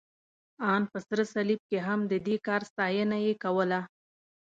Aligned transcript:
ان 0.71 0.81
په 0.91 0.97
سره 1.07 1.23
صلیب 1.33 1.61
کې 1.69 1.79
هم، 1.87 1.99
د 2.11 2.13
دې 2.25 2.35
کار 2.47 2.61
ستاینه 2.71 3.17
یې 3.25 3.33
کوله. 3.43 3.81